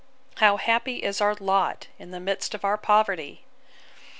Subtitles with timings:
[0.37, 3.43] How happy is our lot in the midst of our poverty!